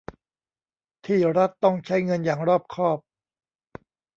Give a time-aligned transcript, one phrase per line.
[1.05, 2.99] ที่รัฐต้องใช้เงินอย่างรอบคอบ